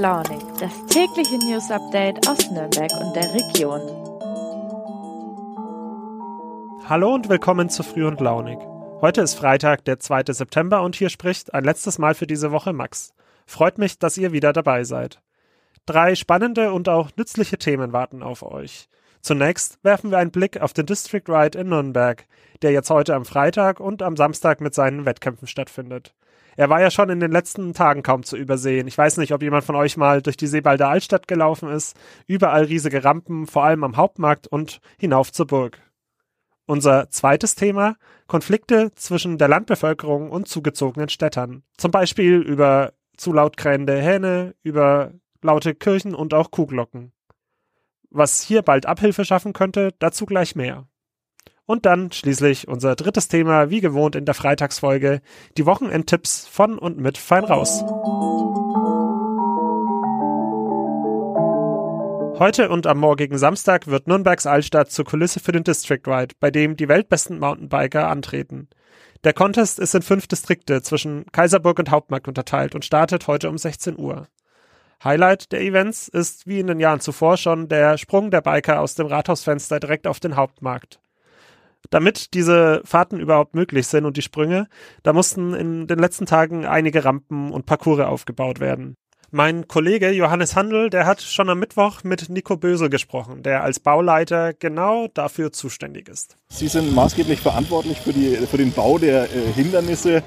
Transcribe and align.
Launig, 0.00 0.40
das 0.58 0.72
tägliche 0.86 1.36
News 1.36 1.70
Update 1.70 2.26
aus 2.26 2.50
Nürnberg 2.50 2.90
und 3.02 3.14
der 3.14 3.34
Region. 3.34 3.82
Hallo 6.88 7.12
und 7.12 7.28
willkommen 7.28 7.68
zu 7.68 7.82
Früh 7.82 8.06
und 8.06 8.18
Launig. 8.18 8.56
Heute 9.02 9.20
ist 9.20 9.34
Freitag, 9.34 9.84
der 9.84 9.98
2. 9.98 10.32
September 10.32 10.80
und 10.80 10.96
hier 10.96 11.10
spricht 11.10 11.52
ein 11.52 11.64
letztes 11.64 11.98
Mal 11.98 12.14
für 12.14 12.26
diese 12.26 12.50
Woche 12.50 12.72
Max. 12.72 13.12
Freut 13.44 13.76
mich, 13.76 13.98
dass 13.98 14.16
ihr 14.16 14.32
wieder 14.32 14.54
dabei 14.54 14.84
seid. 14.84 15.20
Drei 15.84 16.14
spannende 16.14 16.72
und 16.72 16.88
auch 16.88 17.10
nützliche 17.18 17.58
Themen 17.58 17.92
warten 17.92 18.22
auf 18.22 18.42
euch. 18.42 18.88
Zunächst 19.20 19.84
werfen 19.84 20.10
wir 20.10 20.16
einen 20.16 20.30
Blick 20.30 20.62
auf 20.62 20.72
den 20.72 20.86
District 20.86 21.28
Ride 21.28 21.58
in 21.58 21.68
Nürnberg, 21.68 22.24
der 22.62 22.72
jetzt 22.72 22.88
heute 22.88 23.14
am 23.14 23.26
Freitag 23.26 23.80
und 23.80 24.00
am 24.00 24.16
Samstag 24.16 24.62
mit 24.62 24.72
seinen 24.72 25.04
Wettkämpfen 25.04 25.46
stattfindet. 25.46 26.14
Er 26.56 26.68
war 26.68 26.80
ja 26.80 26.90
schon 26.90 27.10
in 27.10 27.20
den 27.20 27.32
letzten 27.32 27.74
Tagen 27.74 28.02
kaum 28.02 28.22
zu 28.22 28.36
übersehen. 28.36 28.86
Ich 28.86 28.98
weiß 28.98 29.16
nicht, 29.16 29.32
ob 29.32 29.42
jemand 29.42 29.64
von 29.64 29.76
euch 29.76 29.96
mal 29.96 30.22
durch 30.22 30.36
die 30.36 30.46
Seebalder 30.46 30.88
Altstadt 30.88 31.28
gelaufen 31.28 31.70
ist. 31.70 31.96
Überall 32.26 32.64
riesige 32.64 33.04
Rampen, 33.04 33.46
vor 33.46 33.64
allem 33.64 33.84
am 33.84 33.96
Hauptmarkt 33.96 34.46
und 34.46 34.80
hinauf 34.98 35.32
zur 35.32 35.46
Burg. 35.46 35.78
Unser 36.66 37.08
zweites 37.10 37.54
Thema, 37.54 37.96
Konflikte 38.26 38.92
zwischen 38.94 39.38
der 39.38 39.48
Landbevölkerung 39.48 40.30
und 40.30 40.46
zugezogenen 40.46 41.08
Städtern. 41.08 41.64
Zum 41.76 41.90
Beispiel 41.90 42.36
über 42.36 42.92
zu 43.16 43.32
laut 43.32 43.56
krähende 43.56 44.00
Hähne, 44.00 44.54
über 44.62 45.12
laute 45.42 45.74
Kirchen 45.74 46.14
und 46.14 46.32
auch 46.32 46.50
Kuhglocken. 46.50 47.12
Was 48.10 48.42
hier 48.42 48.62
bald 48.62 48.86
Abhilfe 48.86 49.24
schaffen 49.24 49.52
könnte, 49.52 49.90
dazu 49.98 50.26
gleich 50.26 50.56
mehr. 50.56 50.86
Und 51.70 51.86
dann 51.86 52.10
schließlich 52.10 52.66
unser 52.66 52.96
drittes 52.96 53.28
Thema, 53.28 53.70
wie 53.70 53.80
gewohnt 53.80 54.16
in 54.16 54.24
der 54.24 54.34
Freitagsfolge, 54.34 55.20
die 55.56 55.66
Wochenendtipps 55.66 56.48
von 56.48 56.76
und 56.76 56.98
mit 56.98 57.16
Fein 57.16 57.44
raus. 57.44 57.84
Heute 62.40 62.70
und 62.70 62.88
am 62.88 62.98
morgigen 62.98 63.38
Samstag 63.38 63.86
wird 63.86 64.08
Nürnbergs 64.08 64.46
Altstadt 64.46 64.90
zur 64.90 65.04
Kulisse 65.04 65.38
für 65.38 65.52
den 65.52 65.62
District 65.62 66.00
Ride, 66.08 66.34
bei 66.40 66.50
dem 66.50 66.76
die 66.76 66.88
weltbesten 66.88 67.38
Mountainbiker 67.38 68.08
antreten. 68.08 68.68
Der 69.22 69.32
Contest 69.32 69.78
ist 69.78 69.94
in 69.94 70.02
fünf 70.02 70.26
Distrikte 70.26 70.82
zwischen 70.82 71.24
Kaiserburg 71.30 71.78
und 71.78 71.92
Hauptmarkt 71.92 72.26
unterteilt 72.26 72.74
und 72.74 72.84
startet 72.84 73.28
heute 73.28 73.48
um 73.48 73.56
16 73.56 73.96
Uhr. 73.96 74.26
Highlight 75.04 75.52
der 75.52 75.60
Events 75.60 76.08
ist 76.08 76.48
wie 76.48 76.58
in 76.58 76.66
den 76.66 76.80
Jahren 76.80 76.98
zuvor 76.98 77.36
schon 77.36 77.68
der 77.68 77.96
Sprung 77.96 78.32
der 78.32 78.40
Biker 78.40 78.80
aus 78.80 78.96
dem 78.96 79.06
Rathausfenster 79.06 79.78
direkt 79.78 80.08
auf 80.08 80.18
den 80.18 80.34
Hauptmarkt. 80.34 80.98
Damit 81.88 82.34
diese 82.34 82.82
Fahrten 82.84 83.18
überhaupt 83.18 83.54
möglich 83.54 83.86
sind 83.86 84.04
und 84.04 84.16
die 84.16 84.22
Sprünge, 84.22 84.68
da 85.02 85.12
mussten 85.12 85.54
in 85.54 85.86
den 85.86 85.98
letzten 85.98 86.26
Tagen 86.26 86.66
einige 86.66 87.04
Rampen 87.04 87.50
und 87.50 87.66
Parcours 87.66 88.00
aufgebaut 88.00 88.60
werden. 88.60 88.96
Mein 89.32 89.68
Kollege 89.68 90.10
Johannes 90.10 90.56
Handel, 90.56 90.90
der 90.90 91.06
hat 91.06 91.22
schon 91.22 91.48
am 91.48 91.60
Mittwoch 91.60 92.02
mit 92.02 92.28
Nico 92.28 92.56
Böse 92.56 92.90
gesprochen, 92.90 93.44
der 93.44 93.62
als 93.62 93.78
Bauleiter 93.78 94.52
genau 94.54 95.06
dafür 95.14 95.52
zuständig 95.52 96.08
ist. 96.08 96.36
Sie 96.48 96.66
sind 96.66 96.92
maßgeblich 96.92 97.40
verantwortlich 97.40 98.00
für, 98.00 98.12
die, 98.12 98.34
für 98.34 98.56
den 98.56 98.72
Bau 98.72 98.98
der 98.98 99.24
äh, 99.24 99.52
Hindernisse. 99.54 100.24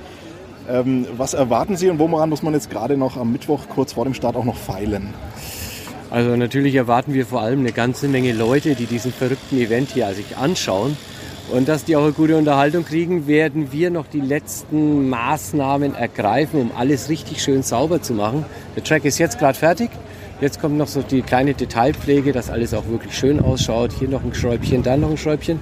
Ähm, 0.70 1.06
was 1.18 1.34
erwarten 1.34 1.76
Sie 1.76 1.90
und 1.90 2.00
woran 2.00 2.30
muss 2.30 2.44
man 2.44 2.54
jetzt 2.54 2.70
gerade 2.70 2.96
noch 2.96 3.18
am 3.18 3.34
Mittwoch 3.34 3.68
kurz 3.68 3.92
vor 3.92 4.06
dem 4.06 4.14
Start 4.14 4.38
auch 4.38 4.46
noch 4.46 4.56
feilen? 4.56 5.14
Also 6.10 6.38
natürlich 6.38 6.76
erwarten 6.76 7.14
wir 7.14 7.26
vor 7.26 7.42
allem 7.42 7.60
eine 7.60 7.74
ganze 7.74 8.08
Menge 8.08 8.32
Leute, 8.32 8.76
die 8.76 8.86
diesen 8.86 9.12
verrückten 9.12 9.58
Event 9.58 9.92
hier 9.92 10.14
sich 10.14 10.38
anschauen. 10.38 10.96
Und 11.54 11.70
dass 11.70 11.86
die 11.86 11.96
auch 11.96 12.02
eine 12.02 12.14
gute 12.14 12.36
Unterhaltung 12.36 12.84
kriegen, 12.84 13.28
werden 13.28 13.72
wir 13.72 13.92
noch 13.92 14.08
die 14.08 14.20
letzten 14.20 15.08
Maßnahmen 15.10 15.94
ergreifen, 15.94 16.60
um 16.60 16.72
alles 16.76 17.10
richtig 17.10 17.44
schön 17.44 17.62
sauber 17.62 18.02
zu 18.02 18.14
machen. 18.14 18.44
Der 18.76 18.84
Track 18.84 19.06
ist 19.06 19.20
jetzt 19.20 19.38
gerade 19.38 19.56
fertig. 19.56 19.92
Jetzt 20.42 20.60
kommt 20.60 20.78
noch 20.80 20.88
so 20.88 21.04
die 21.04 21.22
kleine 21.22 21.54
Detailpflege, 21.54 22.32
dass 22.32 22.50
alles 22.50 22.74
auch 22.74 22.88
wirklich 22.88 23.16
schön 23.16 23.40
ausschaut. 23.40 23.94
Hier 23.94 24.10
noch 24.10 24.24
ein 24.24 24.34
Schräubchen, 24.34 24.82
da 24.82 24.98
noch 24.98 25.12
ein 25.12 25.18
Schräubchen. 25.18 25.60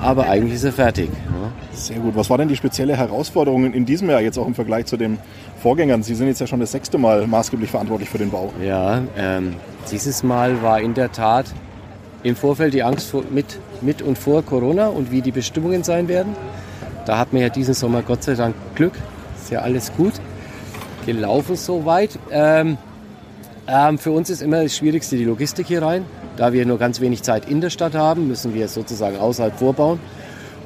Aber 0.00 0.28
eigentlich 0.28 0.54
ist 0.54 0.64
er 0.64 0.72
fertig. 0.72 1.08
Ja. 1.10 1.76
Sehr 1.76 1.98
gut. 1.98 2.14
Was 2.14 2.30
war 2.30 2.38
denn 2.38 2.46
die 2.46 2.56
spezielle 2.56 2.96
Herausforderung 2.96 3.74
in 3.74 3.84
diesem 3.84 4.08
Jahr 4.10 4.20
jetzt 4.20 4.38
auch 4.38 4.46
im 4.46 4.54
Vergleich 4.54 4.86
zu 4.86 4.96
den 4.96 5.18
Vorgängern? 5.60 6.04
Sie 6.04 6.14
sind 6.14 6.28
jetzt 6.28 6.40
ja 6.40 6.46
schon 6.46 6.60
das 6.60 6.70
sechste 6.70 6.96
Mal 6.96 7.26
maßgeblich 7.26 7.70
verantwortlich 7.70 8.08
für 8.08 8.18
den 8.18 8.30
Bau. 8.30 8.52
Ja, 8.64 9.02
ähm, 9.18 9.56
dieses 9.90 10.22
Mal 10.22 10.62
war 10.62 10.80
in 10.80 10.94
der 10.94 11.10
Tat 11.10 11.46
im 12.24 12.34
Vorfeld 12.34 12.74
die 12.74 12.82
Angst 12.82 13.10
vor, 13.10 13.22
mit, 13.30 13.58
mit 13.80 14.02
und 14.02 14.18
vor 14.18 14.42
Corona 14.42 14.88
und 14.88 15.12
wie 15.12 15.22
die 15.22 15.30
Bestimmungen 15.30 15.84
sein 15.84 16.08
werden. 16.08 16.34
Da 17.06 17.18
hat 17.18 17.32
man 17.32 17.42
ja 17.42 17.50
diesen 17.50 17.74
Sommer 17.74 18.02
Gott 18.02 18.24
sei 18.24 18.34
Dank 18.34 18.56
Glück. 18.74 18.94
Ist 19.40 19.50
ja 19.50 19.60
alles 19.60 19.92
gut 19.92 20.14
gelaufen 21.06 21.54
soweit. 21.54 22.18
Ähm, 22.30 22.78
ähm, 23.68 23.98
für 23.98 24.10
uns 24.10 24.30
ist 24.30 24.40
immer 24.40 24.62
das 24.62 24.74
Schwierigste 24.74 25.16
die 25.16 25.24
Logistik 25.24 25.66
hier 25.66 25.82
rein. 25.82 26.06
Da 26.38 26.52
wir 26.52 26.64
nur 26.66 26.78
ganz 26.78 27.00
wenig 27.00 27.22
Zeit 27.22 27.48
in 27.48 27.60
der 27.60 27.70
Stadt 27.70 27.94
haben, 27.94 28.26
müssen 28.26 28.54
wir 28.54 28.68
sozusagen 28.68 29.18
außerhalb 29.18 29.56
vorbauen. 29.56 30.00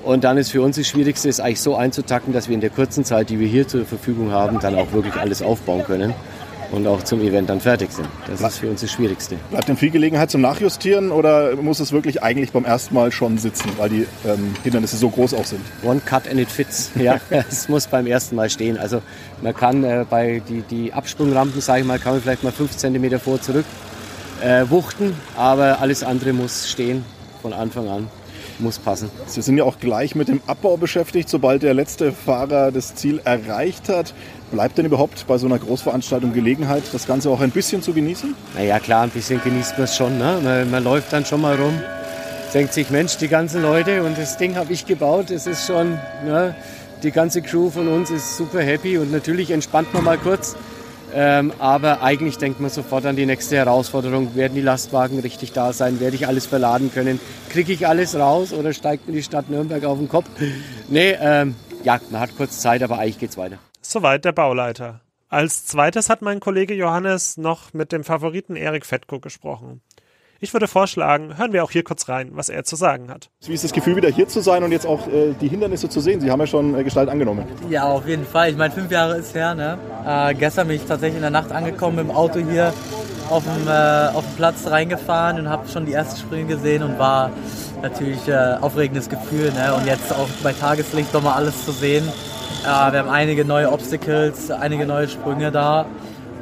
Und 0.05 0.23
dann 0.23 0.39
ist 0.39 0.51
für 0.51 0.63
uns 0.63 0.77
das 0.77 0.87
Schwierigste, 0.87 1.29
es 1.29 1.41
eigentlich 1.41 1.61
so 1.61 1.75
einzutacken, 1.75 2.33
dass 2.33 2.49
wir 2.49 2.55
in 2.55 2.61
der 2.61 2.71
kurzen 2.71 3.05
Zeit, 3.05 3.31
die 3.31 3.41
wir 3.41 3.49
hier 3.49 3.67
zur 3.67 3.85
Verfügung 3.85 4.31
haben, 4.31 4.61
dann 4.61 4.77
auch 4.77 4.93
wirklich 4.93 5.17
alles 5.17 5.43
aufbauen 5.43 5.83
können 5.85 6.15
und 6.73 6.87
auch 6.87 7.03
zum 7.03 7.21
Event 7.21 7.49
dann 7.49 7.61
fertig 7.61 7.93
sind. 7.93 8.09
Das 8.27 8.41
ist 8.41 8.59
für 8.59 8.69
uns 8.69 8.81
das 8.81 8.91
Schwierigste. 8.91 9.37
Bleibt 9.51 9.69
denn 9.69 9.77
viel 9.77 9.91
Gelegenheit 9.91 10.31
zum 10.31 10.41
Nachjustieren 10.41 11.11
oder 11.11 11.57
muss 11.57 11.81
es 11.81 11.93
wirklich 11.93 12.23
eigentlich 12.23 12.53
beim 12.53 12.65
ersten 12.65 12.95
Mal 12.95 13.13
schon 13.13 13.39
sitzen, 13.39 13.71
weil 13.79 13.89
die 13.89 14.07
ähm, 14.27 14.55
Hindernisse 14.63 14.97
so 14.97 15.09
groß 15.09 15.35
auch 15.35 15.45
sind? 15.45 15.61
One 15.83 16.01
cut 16.05 16.29
and 16.29 16.39
it 16.39 16.51
fits. 16.51 16.91
Ja, 16.99 17.21
es 17.31 17.69
muss 17.69 17.87
beim 17.87 18.07
ersten 18.07 18.35
Mal 18.35 18.51
stehen. 18.51 18.77
Also 18.77 19.03
man 19.41 19.55
kann 19.55 19.85
äh, 19.85 20.05
bei 20.09 20.43
die, 20.47 20.63
die 20.63 20.93
Absprungrampen, 20.93 21.61
sage 21.61 21.81
ich 21.81 21.87
mal, 21.87 21.99
kann 21.99 22.13
man 22.13 22.23
vielleicht 22.23 22.43
mal 22.43 22.53
fünf 22.53 22.77
Zentimeter 22.77 23.19
vor 23.19 23.41
zurück 23.41 23.65
äh, 24.43 24.65
wuchten, 24.69 25.15
aber 25.37 25.81
alles 25.81 26.03
andere 26.03 26.33
muss 26.33 26.69
stehen 26.69 27.05
von 27.41 27.53
Anfang 27.53 27.89
an 27.89 28.09
muss 28.61 28.79
passen. 28.79 29.11
Sie 29.27 29.43
sind 29.43 29.57
ja 29.59 29.65
auch 29.65 29.79
gleich 29.79 30.15
mit 30.15 30.29
dem 30.29 30.41
Abbau 30.47 30.77
beschäftigt, 30.77 31.29
sobald 31.29 31.63
der 31.63 31.75
letzte 31.75 32.13
Fahrer 32.13 32.73
das 32.73 32.95
Ziel 32.95 33.21
erreicht 33.25 33.89
hat. 33.89 34.15
Bleibt 34.51 34.79
denn 34.79 34.87
überhaupt 34.87 35.27
bei 35.27 35.37
so 35.37 35.47
einer 35.47 35.59
Großveranstaltung 35.59 36.33
Gelegenheit, 36.33 36.83
das 36.93 37.07
Ganze 37.07 37.31
auch 37.31 37.41
ein 37.41 37.51
bisschen 37.51 37.83
zu 37.83 37.93
genießen? 37.93 38.35
Naja, 38.55 38.79
klar, 38.79 39.03
ein 39.03 39.11
bisschen 39.11 39.43
genießt 39.43 39.77
man 39.77 39.85
es 39.85 39.97
schon. 39.97 40.19
Ne? 40.19 40.41
Man, 40.43 40.71
man, 40.71 40.85
läuft 40.85 41.13
dann 41.13 41.25
schon 41.25 41.41
mal 41.41 41.57
rum, 41.57 41.75
denkt 42.55 42.73
sich, 42.73 42.91
Mensch, 42.91 43.19
die 43.19 43.29
ganzen 43.29 43.63
Leute 43.63 44.03
und 44.03 44.17
das 44.17 44.39
Ding 44.39 44.57
habe 44.57 44.73
ich 44.73 44.87
gebaut. 44.87 45.31
Es 45.31 45.47
ist 45.47 45.67
schon, 45.67 45.99
ne? 46.25 46.55
die 47.03 47.11
ganze 47.11 47.43
Crew 47.43 47.71
von 47.71 47.89
uns 47.89 48.11
ist 48.11 48.37
super 48.37 48.61
happy 48.61 48.99
und 48.99 49.13
natürlich 49.13 49.51
entspannt 49.51 49.93
man 49.93 50.05
mal 50.05 50.19
kurz. 50.19 50.57
Ähm, 51.15 51.53
aber 51.59 52.03
eigentlich 52.03 52.39
denkt 52.39 52.61
man 52.61 52.71
sofort 52.71 53.07
an 53.07 53.17
die 53.17 53.27
nächste 53.27 53.57
Herausforderung. 53.57 54.35
Werden 54.35 54.55
die 54.55 54.61
Lastwagen 54.61 55.19
richtig 55.21 55.53
da 55.53 55.73
sein? 55.73 56.01
Werde 56.01 56.17
ich 56.17 56.27
alles 56.27 56.47
verladen 56.47 56.91
können? 56.93 57.21
Kriege 57.49 57.73
ich 57.73 57.87
alles 57.87 58.15
raus 58.15 58.53
oder 58.53 58.73
steigt 58.73 59.07
mir 59.07 59.15
die 59.15 59.23
Stadt 59.23 59.49
Nürnberg 59.51 59.85
auf 59.85 59.99
den 59.99 60.09
Kopf? 60.09 60.27
Nee, 60.89 61.17
ähm, 61.21 61.55
ja, 61.85 62.01
man 62.11 62.21
hat 62.21 62.37
kurz 62.37 62.61
Zeit, 62.61 62.83
aber 62.83 62.99
eigentlich 62.99 63.19
geht's 63.19 63.37
weiter. 63.37 63.59
Soweit 63.81 64.25
der 64.25 64.33
Bauleiter. 64.33 65.01
Als 65.29 65.67
zweites 65.67 66.09
hat 66.09 66.23
mein 66.23 66.41
Kollege 66.41 66.75
Johannes 66.75 67.37
noch 67.37 67.75
mit 67.75 67.93
dem 67.93 68.03
Favoriten 68.03 68.57
Erik 68.57 68.87
Fettko 68.87 69.21
gesprochen. 69.21 69.83
Ich 70.41 70.53
würde 70.53 70.69
vorschlagen, 70.69 71.37
hören 71.37 71.53
wir 71.53 71.65
auch 71.65 71.73
hier 71.73 71.83
kurz 71.83 72.09
rein, 72.09 72.31
was 72.31 72.49
er 72.49 72.63
zu 72.63 72.77
sagen 72.77 73.11
hat. 73.11 73.29
Wie 73.45 73.55
ist 73.55 73.65
das 73.65 73.73
Gefühl, 73.73 73.97
wieder 73.97 74.09
hier 74.09 74.29
zu 74.29 74.41
sein 74.41 74.63
und 74.63 74.71
jetzt 74.71 74.87
auch 74.87 75.09
äh, 75.09 75.35
die 75.41 75.49
Hindernisse 75.49 75.89
zu 75.89 75.99
sehen? 75.99 76.21
Sie 76.21 76.31
haben 76.31 76.39
ja 76.39 76.47
schon 76.47 76.79
äh, 76.79 76.85
Gestalt 76.85 77.09
angenommen. 77.09 77.45
Ja, 77.69 77.87
auf 77.87 78.07
jeden 78.07 78.25
Fall. 78.25 78.51
Ich 78.51 78.57
meine, 78.57 78.73
fünf 78.73 78.89
Jahre 78.93 79.17
ist 79.17 79.35
her. 79.35 79.57
Ne? 79.57 79.79
Äh, 80.07 80.35
gestern 80.35 80.69
bin 80.69 80.77
ich 80.77 80.85
tatsächlich 80.85 81.17
in 81.17 81.23
der 81.23 81.33
Nacht 81.33 81.51
angekommen 81.51 81.97
mit 81.97 82.05
dem 82.05 82.13
Auto 82.13 82.39
hier 82.39 82.73
auf 83.29 83.43
dem, 83.43 83.67
äh, 83.67 84.17
auf 84.17 84.25
dem 84.25 84.37
Platz 84.37 84.65
reingefahren 84.69 85.41
und 85.41 85.49
habe 85.49 85.67
schon 85.67 85.87
die 85.87 85.93
ersten 85.93 86.21
Sprünge 86.21 86.47
gesehen 86.47 86.85
und 86.85 87.01
war 87.01 87.33
natürlich 87.83 88.29
äh, 88.29 88.59
aufregendes 88.61 89.09
Gefühl. 89.09 89.53
Ne? 89.53 89.75
Und 89.75 89.87
jetzt 89.87 90.13
auch 90.13 90.29
bei 90.45 90.53
Tageslicht 90.53 91.13
nochmal 91.13 91.35
alles 91.35 91.65
zu 91.65 91.73
sehen. 91.73 92.07
Äh, 92.63 92.93
wir 92.93 93.01
haben 93.01 93.09
einige 93.09 93.45
neue 93.45 93.73
Obstacles, 93.73 94.53
einige 94.53 94.87
neue 94.87 95.09
Sprünge 95.09 95.51
da. 95.51 95.85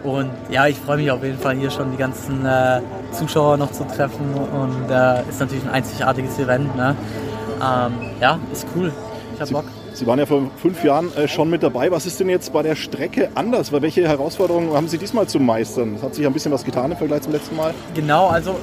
Und 0.05 0.31
ja, 0.50 0.67
ich 0.67 0.76
freue 0.76 0.99
mich 0.99 1.11
auf 1.11 1.25
jeden 1.25 1.38
Fall 1.38 1.56
hier 1.56 1.71
schon 1.71 1.93
die 1.93 1.97
ganzen 1.97 2.44
äh, 2.44 2.81
Zuschauer 3.17 3.57
noch 3.57 3.73
zu 3.73 3.85
treffen 3.85 4.35
und 4.35 4.91
äh, 4.91 5.29
ist 5.29 5.41
natürlich 5.41 5.65
ein 5.65 5.71
einzigartiges 5.71 6.39
Event. 6.39 6.75
Ne? 6.77 6.95
Ähm, 7.57 7.93
ja, 8.21 8.39
ist 8.53 8.67
cool. 8.77 8.93
Ich 9.35 9.41
habe 9.41 9.53
Bock. 9.53 9.65
Sie 9.93 10.07
waren 10.07 10.19
ja 10.19 10.27
vor 10.27 10.43
fünf 10.57 10.85
Jahren 10.85 11.15
äh, 11.17 11.27
schon 11.27 11.49
mit 11.49 11.63
dabei. 11.63 11.91
Was 11.91 12.05
ist 12.05 12.21
denn 12.21 12.29
jetzt 12.29 12.53
bei 12.53 12.63
der 12.63 12.75
Strecke 12.77 13.31
anders? 13.35 13.73
Welche 13.73 14.07
Herausforderungen 14.07 14.75
haben 14.75 14.89
Sie 14.89 14.99
diesmal 14.99 15.27
zu 15.27 15.41
meistern? 15.41 15.95
Es 15.97 16.03
hat 16.03 16.15
sich 16.15 16.27
ein 16.27 16.33
bisschen 16.35 16.53
was 16.53 16.65
getan 16.65 16.91
im 16.91 16.99
Vergleich 16.99 17.23
zum 17.23 17.33
letzten 17.33 17.57
Mal. 17.57 17.73
Genau, 17.95 18.27
also 18.29 18.57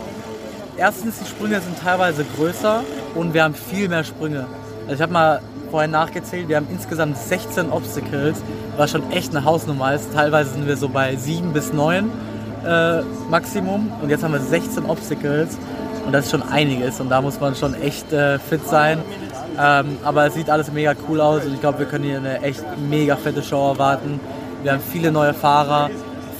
erstens, 0.77 1.19
die 1.19 1.25
Sprünge 1.25 1.59
sind 1.59 1.79
teilweise 1.79 2.23
größer 2.37 2.83
und 3.15 3.33
wir 3.33 3.43
haben 3.43 3.55
viel 3.55 3.89
mehr 3.89 4.03
Sprünge. 4.03 4.45
Also 4.83 4.95
ich 4.95 5.01
habe 5.01 5.13
mal 5.13 5.41
vorhin 5.71 5.89
nachgezählt, 5.89 6.49
wir 6.49 6.57
haben 6.57 6.67
insgesamt 6.71 7.17
16 7.17 7.71
Obstacles, 7.71 8.43
was 8.77 8.91
schon 8.91 9.11
echt 9.11 9.35
eine 9.35 9.43
Hausnummer 9.43 9.95
ist. 9.95 10.13
Teilweise 10.13 10.51
sind 10.51 10.67
wir 10.67 10.77
so 10.77 10.87
bei 10.87 11.15
7 11.15 11.51
bis 11.51 11.73
9 11.73 12.11
äh, 12.65 13.01
Maximum 13.29 13.91
und 14.01 14.09
jetzt 14.09 14.23
haben 14.23 14.33
wir 14.33 14.39
16 14.39 14.85
Obstacles 14.85 15.57
und 16.05 16.11
das 16.11 16.25
ist 16.25 16.31
schon 16.31 16.43
einiges 16.43 16.99
und 16.99 17.09
da 17.09 17.21
muss 17.21 17.39
man 17.39 17.55
schon 17.55 17.73
echt 17.75 18.11
äh, 18.11 18.39
fit 18.39 18.67
sein. 18.67 18.99
Ähm, 19.59 19.97
aber 20.03 20.27
es 20.27 20.33
sieht 20.33 20.49
alles 20.49 20.71
mega 20.71 20.93
cool 21.07 21.21
aus 21.21 21.45
und 21.45 21.53
ich 21.53 21.61
glaube, 21.61 21.79
wir 21.79 21.85
können 21.85 22.03
hier 22.05 22.17
eine 22.17 22.41
echt 22.41 22.63
mega 22.89 23.15
fette 23.15 23.43
Show 23.43 23.69
erwarten. 23.71 24.19
Wir 24.63 24.73
haben 24.73 24.81
viele 24.81 25.11
neue 25.11 25.33
Fahrer, 25.33 25.89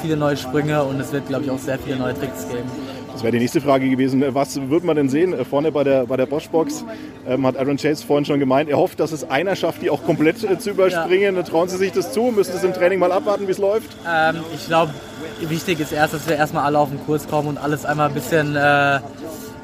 viele 0.01 0.17
neue 0.17 0.35
Sprünge 0.37 0.83
und 0.83 0.99
es 0.99 1.11
wird, 1.11 1.27
glaube 1.27 1.43
ich, 1.43 1.51
auch 1.51 1.59
sehr 1.59 1.77
viele 1.77 1.97
neue 1.97 2.13
Tricks 2.13 2.47
geben. 2.47 2.69
Das 3.13 3.21
wäre 3.21 3.31
die 3.31 3.39
nächste 3.39 3.61
Frage 3.61 3.87
gewesen. 3.89 4.23
Was 4.33 4.59
wird 4.69 4.83
man 4.83 4.95
denn 4.95 5.07
sehen? 5.07 5.35
Vorne 5.45 5.71
bei 5.71 5.83
der, 5.83 6.05
bei 6.07 6.17
der 6.17 6.25
Bosch-Box 6.25 6.83
ähm, 7.27 7.45
hat 7.45 7.57
Aaron 7.57 7.77
Chase 7.77 8.05
vorhin 8.05 8.25
schon 8.25 8.39
gemeint, 8.39 8.69
er 8.69 8.77
hofft, 8.77 8.99
dass 8.99 9.11
es 9.11 9.29
einer 9.29 9.55
schafft, 9.55 9.83
die 9.83 9.89
auch 9.89 10.03
komplett 10.03 10.43
äh, 10.43 10.57
zu 10.57 10.71
überspringen. 10.71 11.35
Ja. 11.35 11.43
Trauen 11.43 11.69
Sie 11.69 11.77
sich 11.77 11.91
das 11.91 12.11
zu? 12.11 12.23
Müssen 12.35 12.57
Sie 12.57 12.65
im 12.65 12.73
Training 12.73 12.99
mal 12.99 13.11
abwarten, 13.11 13.47
wie 13.47 13.51
es 13.51 13.59
läuft? 13.59 13.95
Ähm, 14.11 14.37
ich 14.53 14.65
glaube, 14.65 14.93
wichtig 15.41 15.79
ist 15.79 15.91
erst, 15.91 16.15
dass 16.15 16.27
wir 16.27 16.35
erstmal 16.35 16.65
alle 16.65 16.79
auf 16.79 16.89
den 16.89 16.99
Kurs 17.05 17.27
kommen 17.27 17.49
und 17.49 17.57
alles 17.59 17.85
einmal 17.85 18.09
ein 18.09 18.15
bisschen, 18.15 18.55
äh, 18.55 18.59
ein 18.59 19.01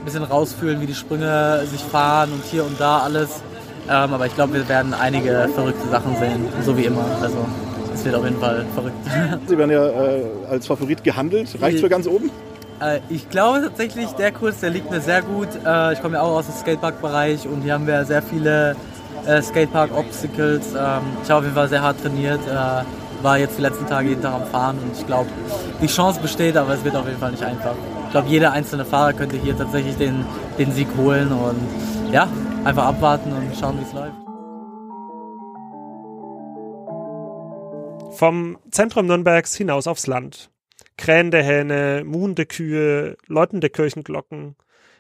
bisschen 0.06 0.24
rausfühlen, 0.24 0.80
wie 0.82 0.86
die 0.86 0.96
Sprünge 0.96 1.64
sich 1.66 1.82
fahren 1.82 2.32
und 2.32 2.44
hier 2.46 2.64
und 2.64 2.80
da 2.80 3.00
alles. 3.00 3.42
Ähm, 3.90 4.14
aber 4.14 4.28
ich 4.28 4.36
glaube, 4.36 4.54
wir 4.54 4.70
werden 4.70 4.94
einige 4.94 5.50
verrückte 5.56 5.90
Sachen 5.90 6.16
sehen, 6.18 6.46
so 6.64 6.78
wie 6.78 6.86
immer. 6.86 7.04
Also 7.22 7.38
es 7.96 8.06
wird 8.06 8.14
auf 8.14 8.24
jeden 8.24 8.40
Fall 8.40 8.66
verrückt. 8.76 8.96
Sie 9.48 9.58
werden 9.58 9.72
ja 9.72 9.88
äh, 9.88 10.24
als 10.50 10.68
Favorit 10.68 11.04
gehandelt. 11.04 11.50
Reicht 11.60 11.80
für 11.80 11.90
ganz 11.90 12.06
oben? 12.06 12.30
Äh, 12.82 13.00
ich 13.10 13.30
glaube 13.30 13.62
tatsächlich, 13.62 14.08
der 14.12 14.32
Kurs, 14.32 14.60
der 14.60 14.70
liegt 14.70 14.90
mir 14.90 15.02
sehr 15.02 15.22
gut. 15.22 15.48
Äh, 15.66 15.94
ich 15.94 16.02
komme 16.02 16.16
ja 16.16 16.22
auch 16.22 16.38
aus 16.38 16.46
dem 16.46 16.56
Skatepark-Bereich 16.56 17.48
und 17.48 17.62
hier 17.62 17.74
haben 17.74 17.88
wir 17.88 18.06
sehr 18.06 18.22
viele 18.22 18.76
äh, 19.26 19.42
Skatepark-Obstacles. 19.42 20.74
Ähm, 20.74 21.02
ich 21.24 21.30
habe 21.30 21.40
auf 21.40 21.44
jeden 21.44 21.56
Fall 21.56 21.70
sehr 21.70 21.82
hart 21.82 22.02
trainiert, 22.02 22.40
war 23.22 23.38
jetzt 23.38 23.58
die 23.58 23.62
letzten 23.62 23.86
Tage 23.86 24.10
jeden 24.10 24.22
Tag 24.22 24.34
am 24.34 24.46
Fahren 24.46 24.80
und 24.80 24.98
ich 24.98 25.06
glaube, 25.06 25.30
die 25.82 25.88
Chance 25.88 26.22
besteht, 26.22 26.56
aber 26.56 26.74
es 26.74 26.84
wird 26.86 26.96
auf 26.96 27.06
jeden 27.06 27.20
Fall 27.20 27.32
nicht 27.32 27.44
einfach. 27.44 27.76
Ich 28.06 28.12
glaube, 28.12 28.30
jeder 28.30 28.54
einzelne 28.54 28.86
Fahrer 28.86 29.12
könnte 29.12 29.36
hier 29.36 29.58
tatsächlich 29.58 29.98
den, 29.98 30.26
den 30.58 30.72
Sieg 30.72 30.88
holen 30.96 31.32
und 31.34 31.60
ja, 32.14 32.30
einfach 32.64 32.86
abwarten 32.86 33.34
und 33.34 33.56
schauen, 33.60 33.78
wie 33.78 33.84
es 33.84 33.94
läuft. 33.94 34.16
Vom 38.18 38.58
Zentrum 38.72 39.06
Nürnbergs 39.06 39.54
hinaus 39.54 39.86
aufs 39.86 40.08
Land 40.08 40.50
krähende 41.00 41.42
Hähne, 41.42 42.04
muhende 42.06 42.46
Kühe, 42.46 43.18
läutende 43.26 43.70
Kirchenglocken. 43.70 44.56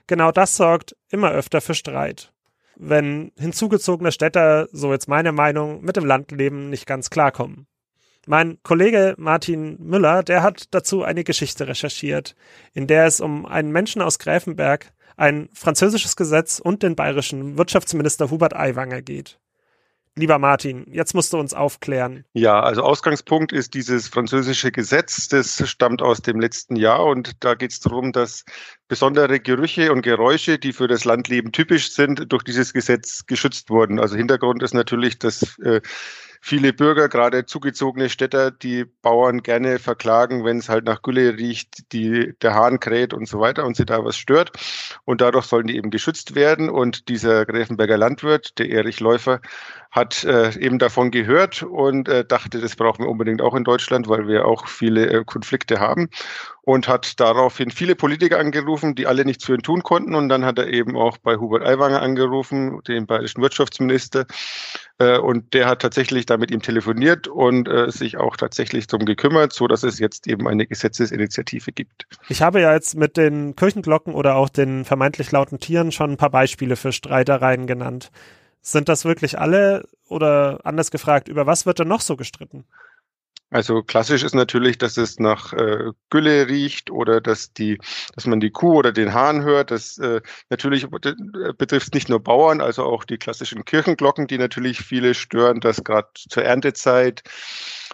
Genau 0.07 0.31
das 0.31 0.55
sorgt 0.55 0.95
immer 1.09 1.31
öfter 1.31 1.61
für 1.61 1.75
Streit. 1.75 2.31
Wenn 2.77 3.33
hinzugezogene 3.37 4.13
Städter, 4.13 4.69
so 4.71 4.93
jetzt 4.93 5.09
meine 5.09 5.33
Meinung, 5.33 5.81
mit 5.83 5.97
dem 5.97 6.05
Landleben 6.05 6.69
nicht 6.69 6.87
ganz 6.87 7.09
klarkommen. 7.09 7.67
Mein 8.25 8.59
Kollege 8.63 9.15
Martin 9.17 9.77
Müller, 9.79 10.23
der 10.23 10.41
hat 10.41 10.67
dazu 10.71 11.03
eine 11.03 11.25
Geschichte 11.25 11.67
recherchiert, 11.67 12.35
in 12.73 12.87
der 12.87 13.05
es 13.05 13.19
um 13.19 13.45
einen 13.45 13.71
Menschen 13.71 14.01
aus 14.01 14.19
Gräfenberg, 14.19 14.93
ein 15.17 15.49
französisches 15.53 16.15
Gesetz 16.15 16.59
und 16.59 16.81
den 16.81 16.95
bayerischen 16.95 17.57
Wirtschaftsminister 17.57 18.29
Hubert 18.29 18.55
Aiwanger 18.55 19.01
geht. 19.01 19.37
Lieber 20.15 20.39
Martin, 20.39 20.85
jetzt 20.91 21.13
musst 21.13 21.31
du 21.31 21.37
uns 21.37 21.53
aufklären. 21.53 22.25
Ja, 22.33 22.59
also 22.59 22.81
Ausgangspunkt 22.81 23.53
ist 23.53 23.73
dieses 23.73 24.07
französische 24.07 24.71
Gesetz, 24.71 25.27
das 25.29 25.67
stammt 25.69 26.01
aus 26.01 26.21
dem 26.21 26.39
letzten 26.39 26.75
Jahr 26.75 27.05
und 27.05 27.43
da 27.43 27.55
geht 27.55 27.71
es 27.71 27.79
darum, 27.79 28.11
dass 28.11 28.43
besondere 28.87 29.39
Gerüche 29.39 29.91
und 29.91 30.01
Geräusche, 30.01 30.59
die 30.59 30.73
für 30.73 30.87
das 30.87 31.05
Landleben 31.05 31.51
typisch 31.51 31.91
sind, 31.91 32.31
durch 32.31 32.43
dieses 32.43 32.73
Gesetz 32.73 33.25
geschützt 33.27 33.69
wurden. 33.69 33.99
Also 33.99 34.17
Hintergrund 34.17 34.61
ist 34.63 34.73
natürlich, 34.73 35.19
dass 35.19 35.57
äh, 35.59 35.79
viele 36.41 36.73
Bürger, 36.73 37.09
gerade 37.09 37.45
zugezogene 37.45 38.09
Städter, 38.09 38.51
die 38.51 38.85
Bauern 38.85 39.43
gerne 39.43 39.79
verklagen, 39.79 40.45
wenn 40.45 40.57
es 40.57 40.69
halt 40.69 40.85
nach 40.85 41.01
Gülle 41.01 41.37
riecht, 41.37 41.91
die, 41.91 42.33
der 42.41 42.53
Hahn 42.53 42.79
kräht 42.79 43.13
und 43.13 43.27
so 43.27 43.39
weiter 43.39 43.65
und 43.65 43.75
sie 43.75 43.85
da 43.85 44.03
was 44.03 44.17
stört. 44.17 44.51
Und 45.05 45.21
dadurch 45.21 45.45
sollen 45.45 45.67
die 45.67 45.77
eben 45.77 45.89
geschützt 45.89 46.35
werden. 46.35 46.69
Und 46.69 47.09
dieser 47.09 47.45
Gräfenberger 47.45 47.97
Landwirt, 47.97 48.57
der 48.59 48.69
Erich 48.69 48.99
Läufer, 48.99 49.41
hat 49.91 50.23
äh, 50.23 50.55
eben 50.59 50.77
davon 50.77 51.09
gehört 51.09 51.63
und 51.63 52.07
äh, 52.09 52.23
dachte, 52.23 52.59
das 52.59 52.75
brauchen 52.75 53.03
wir 53.03 53.09
unbedingt 53.09 53.41
auch 53.41 53.55
in 53.55 53.63
Deutschland, 53.63 54.07
weil 54.07 54.27
wir 54.27 54.45
auch 54.45 54.67
viele 54.67 55.09
äh, 55.09 55.23
Konflikte 55.25 55.79
haben 55.79 56.09
und 56.61 56.87
hat 56.87 57.19
daraufhin 57.19 57.71
viele 57.71 57.95
Politiker 57.95 58.37
angerufen, 58.37 58.93
die 58.93 59.07
alle 59.07 59.25
nichts 59.25 59.45
für 59.45 59.55
ihn 59.55 59.63
tun 59.63 59.81
konnten. 59.81 60.13
Und 60.13 60.29
dann 60.29 60.45
hat 60.45 60.59
er 60.59 60.67
eben 60.67 60.95
auch 60.95 61.17
bei 61.17 61.37
Hubert 61.37 61.65
Aiwanger 61.65 62.03
angerufen, 62.03 62.81
dem 62.87 63.07
bayerischen 63.07 63.41
Wirtschaftsminister. 63.41 64.27
Äh, 64.99 65.17
und 65.17 65.53
der 65.53 65.67
hat 65.67 65.81
tatsächlich 65.81 66.25
da 66.25 66.37
mit 66.37 66.51
ihm 66.51 66.61
telefoniert 66.61 67.27
und 67.27 67.67
äh, 67.67 67.89
sich 67.89 68.17
auch 68.17 68.35
tatsächlich 68.35 68.85
darum 68.87 69.05
gekümmert, 69.05 69.53
so 69.53 69.67
dass 69.67 69.83
es 69.83 69.97
jetzt 69.97 70.27
eben 70.27 70.47
eine 70.47 70.67
Gesetzesinitiative 70.67 71.71
gibt. 71.71 72.05
Ich 72.27 72.41
habe 72.41 72.61
ja 72.61 72.73
jetzt 72.73 72.95
mit 72.95 73.15
den 73.15 73.55
Kirchenglocken 73.55 74.13
oder 74.13 74.35
auch 74.35 74.49
den 74.49 74.85
vermeintlich 74.85 75.31
lauten 75.31 75.59
Tieren 75.59 75.91
schon 75.91 76.11
ein 76.11 76.17
paar 76.17 76.31
Beispiele 76.31 76.75
für 76.75 76.91
Streitereien 76.91 77.65
genannt. 77.65 78.11
Sind 78.61 78.89
das 78.89 79.05
wirklich 79.05 79.39
alle 79.39 79.87
oder 80.09 80.59
anders 80.65 80.91
gefragt, 80.91 81.29
über 81.29 81.45
was 81.45 81.65
wird 81.65 81.79
denn 81.79 81.87
noch 81.87 82.01
so 82.01 82.17
gestritten? 82.17 82.65
Also 83.51 83.81
klassisch 83.81 84.23
ist 84.23 84.35
natürlich, 84.35 84.77
dass 84.77 84.97
es 84.97 85.17
nach 85.17 85.53
äh, 85.53 85.91
Gülle 86.11 86.47
riecht 86.47 86.91
oder 86.91 87.19
dass 87.19 87.51
die, 87.51 87.79
dass 88.13 88.27
man 88.27 88.39
die 88.39 88.51
Kuh 88.51 88.75
oder 88.75 88.91
den 88.91 89.13
Hahn 89.13 89.41
hört. 89.43 89.71
Das 89.71 89.97
äh, 89.97 90.21
natürlich 90.49 90.83
äh, 90.85 91.53
betrifft 91.57 91.95
nicht 91.95 92.09
nur 92.09 92.19
Bauern, 92.19 92.61
also 92.61 92.83
auch 92.83 93.05
die 93.05 93.17
klassischen 93.17 93.65
Kirchenglocken, 93.65 94.27
die 94.27 94.37
natürlich 94.37 94.79
viele 94.81 95.15
stören, 95.15 95.61
dass 95.61 95.83
gerade 95.83 96.09
zur 96.15 96.43
Erntezeit 96.43 97.23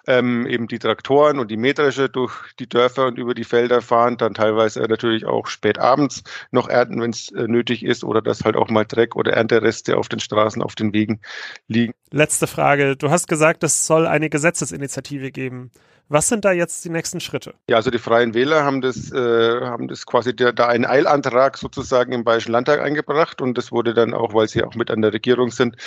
ähm, 0.07 0.45
eben 0.47 0.67
die 0.67 0.79
Traktoren 0.79 1.39
und 1.39 1.51
die 1.51 1.57
Mähdrescher 1.57 2.09
durch 2.09 2.33
die 2.59 2.67
Dörfer 2.67 3.07
und 3.07 3.17
über 3.17 3.33
die 3.33 3.43
Felder 3.43 3.81
fahren, 3.81 4.17
dann 4.17 4.33
teilweise 4.33 4.81
natürlich 4.81 5.25
auch 5.25 5.47
spät 5.47 5.79
abends 5.79 6.23
noch 6.51 6.67
ernten, 6.67 7.01
wenn 7.01 7.11
es 7.11 7.31
äh, 7.31 7.47
nötig 7.47 7.83
ist, 7.83 8.03
oder 8.03 8.21
dass 8.21 8.43
halt 8.43 8.55
auch 8.55 8.69
mal 8.69 8.85
Dreck 8.85 9.15
oder 9.15 9.33
Erntereste 9.33 9.97
auf 9.97 10.09
den 10.09 10.19
Straßen, 10.19 10.61
auf 10.61 10.75
den 10.75 10.93
Wegen 10.93 11.21
liegen. 11.67 11.93
Letzte 12.11 12.47
Frage. 12.47 12.95
Du 12.95 13.09
hast 13.09 13.27
gesagt, 13.27 13.63
es 13.63 13.85
soll 13.87 14.07
eine 14.07 14.29
Gesetzesinitiative 14.29 15.31
geben. 15.31 15.71
Was 16.07 16.27
sind 16.27 16.45
da 16.45 16.51
jetzt 16.51 16.85
die 16.85 16.89
nächsten 16.89 17.19
Schritte? 17.19 17.55
Ja, 17.67 17.77
also 17.77 17.89
die 17.89 17.97
Freien 17.97 18.35
Wähler 18.35 18.63
haben 18.63 18.81
das, 18.81 19.11
äh, 19.11 19.61
haben 19.61 19.87
das 19.87 20.05
quasi 20.05 20.35
da 20.35 20.51
einen 20.67 20.85
Eilantrag 20.85 21.57
sozusagen 21.57 22.11
im 22.11 22.23
Bayerischen 22.23 22.51
Landtag 22.51 22.79
eingebracht 22.79 23.41
und 23.41 23.57
das 23.57 23.71
wurde 23.71 23.93
dann 23.93 24.13
auch, 24.13 24.33
weil 24.33 24.47
sie 24.47 24.63
auch 24.63 24.75
mit 24.75 24.91
an 24.91 25.01
der 25.01 25.13
Regierung 25.13 25.49
sind, 25.49 25.77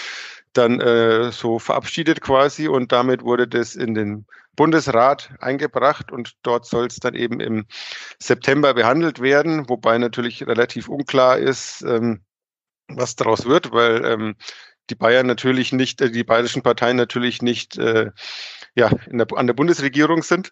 dann 0.55 0.81
äh, 0.81 1.31
so 1.31 1.59
verabschiedet 1.61 2.21
quasi 2.21 2.67
und 2.67 2.91
damit 2.91 3.23
wurde 3.23 3.47
das 3.47 3.77
in 3.77 3.95
den 3.95 4.27
Bundesrat 4.57 5.31
eingebracht 5.39 6.11
und 6.11 6.35
dort 6.43 6.67
soll 6.67 6.87
es 6.87 6.97
dann 6.97 7.15
eben 7.15 7.39
im 7.39 7.67
September 8.19 8.75
behandelt 8.75 9.21
werden, 9.21 9.69
wobei 9.69 9.99
natürlich 9.99 10.45
relativ 10.49 10.89
unklar 10.89 11.39
ist, 11.39 11.83
ähm, 11.83 12.23
was 12.89 13.15
daraus 13.15 13.45
wird, 13.45 13.71
weil 13.71 14.05
ähm, 14.05 14.35
die 14.91 14.97
Bayern 14.97 15.27
natürlich 15.27 15.73
nicht, 15.73 16.01
äh, 16.01 16.11
die 16.11 16.25
bayerischen 16.25 16.63
Parteien 16.63 16.97
natürlich 16.97 17.41
nicht 17.41 17.79
äh, 17.79 18.11
ja, 18.75 18.91
in 19.11 19.19
der, 19.19 19.27
an 19.35 19.47
der 19.47 19.55
Bundesregierung 19.55 20.23
sind. 20.23 20.51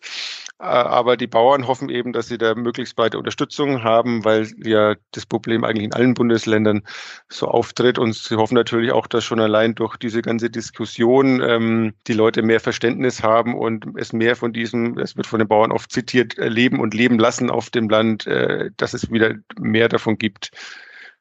Äh, 0.59 0.65
aber 0.65 1.17
die 1.17 1.27
Bauern 1.27 1.67
hoffen 1.67 1.89
eben, 1.89 2.13
dass 2.13 2.29
sie 2.29 2.39
da 2.39 2.55
möglichst 2.55 2.97
breite 2.97 3.19
Unterstützung 3.19 3.83
haben, 3.83 4.25
weil 4.25 4.49
ja 4.63 4.95
das 5.13 5.27
Problem 5.27 5.65
eigentlich 5.65 5.85
in 5.85 5.93
allen 5.93 6.15
Bundesländern 6.15 6.83
so 7.29 7.47
auftritt. 7.49 7.99
Und 7.99 8.15
sie 8.15 8.37
hoffen 8.37 8.55
natürlich 8.55 8.93
auch, 8.93 9.07
dass 9.07 9.25
schon 9.25 9.41
allein 9.41 9.75
durch 9.75 9.97
diese 9.97 10.23
ganze 10.23 10.51
Diskussion 10.51 11.43
ähm, 11.43 11.95
die 12.07 12.15
Leute 12.15 12.43
mehr 12.43 12.61
Verständnis 12.61 13.23
haben 13.23 13.55
und 13.55 13.87
es 13.97 14.13
mehr 14.13 14.37
von 14.37 14.53
diesem, 14.53 14.99
es 14.99 15.17
wird 15.17 15.27
von 15.27 15.39
den 15.39 15.49
Bauern 15.49 15.73
oft 15.73 15.93
zitiert, 15.93 16.39
äh, 16.39 16.49
leben 16.49 16.81
und 16.81 16.95
leben 16.95 17.19
lassen 17.19 17.51
auf 17.51 17.71
dem 17.71 17.89
Land, 17.89 18.27
äh, 18.27 18.71
dass 18.77 18.95
es 18.95 19.11
wieder 19.11 19.35
mehr 19.59 19.89
davon 19.89 20.19
gibt. 20.19 20.51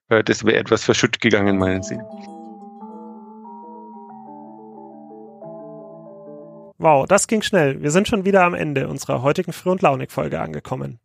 Äh, 0.09 0.23
das 0.23 0.45
wäre 0.45 0.57
etwas 0.57 0.83
verschütt 0.83 1.19
gegangen, 1.21 1.57
meinen 1.57 1.83
Sie. 1.83 1.97
Wow, 6.77 7.05
das 7.07 7.27
ging 7.27 7.41
schnell. 7.41 7.81
Wir 7.81 7.91
sind 7.91 8.07
schon 8.07 8.25
wieder 8.25 8.43
am 8.43 8.53
Ende 8.53 8.89
unserer 8.89 9.21
heutigen 9.21 9.53
Früh- 9.53 9.71
und 9.71 9.81
Launig-Folge 9.81 10.41
angekommen. 10.41 10.99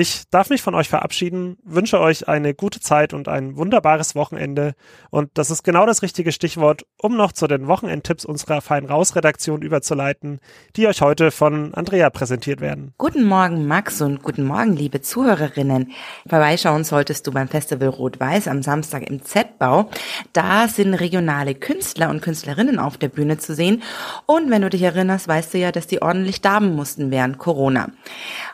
Ich 0.00 0.30
darf 0.30 0.48
mich 0.48 0.62
von 0.62 0.76
euch 0.76 0.88
verabschieden, 0.88 1.58
wünsche 1.64 1.98
euch 1.98 2.28
eine 2.28 2.54
gute 2.54 2.78
Zeit 2.78 3.12
und 3.14 3.26
ein 3.26 3.56
wunderbares 3.56 4.14
Wochenende. 4.14 4.76
Und 5.10 5.30
das 5.34 5.50
ist 5.50 5.64
genau 5.64 5.86
das 5.86 6.02
richtige 6.02 6.30
Stichwort, 6.30 6.86
um 6.98 7.16
noch 7.16 7.32
zu 7.32 7.48
den 7.48 7.66
Wochenendtipps 7.66 8.24
unserer 8.24 8.60
Fein 8.60 8.84
Raus 8.84 9.16
Redaktion 9.16 9.60
überzuleiten, 9.60 10.38
die 10.76 10.86
euch 10.86 11.00
heute 11.00 11.32
von 11.32 11.74
Andrea 11.74 12.10
präsentiert 12.10 12.60
werden. 12.60 12.94
Guten 12.96 13.24
Morgen, 13.24 13.66
Max, 13.66 14.00
und 14.00 14.22
guten 14.22 14.44
Morgen, 14.44 14.76
liebe 14.76 15.00
Zuhörerinnen. 15.00 15.90
Vorbeischauen 16.28 16.84
solltest 16.84 17.26
du 17.26 17.32
beim 17.32 17.48
Festival 17.48 17.88
Rot-Weiß 17.88 18.46
am 18.46 18.62
Samstag 18.62 19.02
im 19.10 19.24
Z-Bau. 19.24 19.90
Da 20.32 20.68
sind 20.68 20.94
regionale 20.94 21.56
Künstler 21.56 22.10
und 22.10 22.22
Künstlerinnen 22.22 22.78
auf 22.78 22.98
der 22.98 23.08
Bühne 23.08 23.38
zu 23.38 23.52
sehen. 23.52 23.82
Und 24.26 24.48
wenn 24.48 24.62
du 24.62 24.70
dich 24.70 24.82
erinnerst, 24.82 25.26
weißt 25.26 25.54
du 25.54 25.58
ja, 25.58 25.72
dass 25.72 25.88
die 25.88 26.02
ordentlich 26.02 26.40
darben 26.40 26.76
mussten 26.76 27.10
während 27.10 27.38
Corona. 27.38 27.88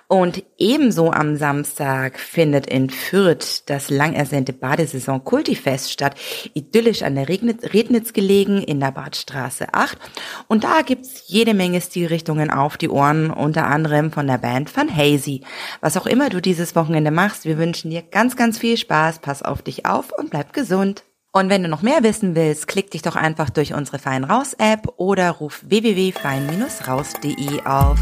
Und 0.06 0.44
ebenso 0.58 1.11
am 1.11 1.37
Samstag 1.37 2.18
findet 2.18 2.66
in 2.66 2.90
Fürth 2.90 3.62
das 3.66 3.88
lang 3.88 4.12
ersehnte 4.12 4.52
Badesaison 4.52 5.25
Kultifest 5.25 5.90
statt, 5.90 6.14
idyllisch 6.52 7.02
an 7.02 7.14
der 7.14 7.28
Rednitz 7.28 8.12
gelegen 8.12 8.62
in 8.62 8.80
der 8.80 8.92
Badstraße 8.92 9.73
8. 9.73 9.96
Und 10.46 10.64
da 10.64 10.82
gibt's 10.82 11.25
jede 11.26 11.54
Menge 11.54 11.80
Stilrichtungen 11.80 12.50
auf 12.50 12.76
die 12.76 12.90
Ohren, 12.90 13.30
unter 13.30 13.66
anderem 13.66 14.12
von 14.12 14.26
der 14.26 14.38
Band 14.38 14.76
Van 14.76 14.94
Hazy. 14.94 15.42
Was 15.80 15.96
auch 15.96 16.06
immer 16.06 16.28
du 16.28 16.42
dieses 16.42 16.76
Wochenende 16.76 17.11
machst, 17.11 17.46
wir 17.46 17.56
wünschen 17.56 17.90
dir 17.90 18.02
ganz, 18.02 18.37
ganz 18.37 18.58
viel 18.58 18.76
Spaß, 18.76 19.20
pass 19.20 19.42
auf 19.42 19.62
dich 19.62 19.87
auf 19.87 20.12
und 20.12 20.30
bleib 20.30 20.52
gesund. 20.52 21.04
Und 21.32 21.49
wenn 21.49 21.64
du 21.64 21.68
noch 21.68 21.82
mehr 21.82 22.04
wissen 22.04 22.37
willst, 22.37 22.68
klick 22.68 22.92
dich 22.92 23.02
doch 23.02 23.16
einfach 23.16 23.50
durch 23.50 23.75
unsere 23.75 23.99
Fein 23.99 24.23
Raus 24.23 24.54
App 24.54 24.87
oder 24.99 25.30
ruf 25.30 25.62
www.fein-raus.de 25.66 27.64
auf. 27.64 27.99